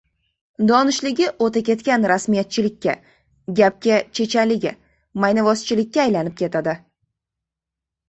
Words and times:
donishligi 0.69 1.27
o‘taketgan 1.47 2.07
rasmiyatchilikka; 2.13 2.97
gapga 3.61 4.01
chechanligi— 4.21 4.75
maynabozchilikka 5.29 6.07
aylanib 6.09 6.41
ketadi. 6.45 6.79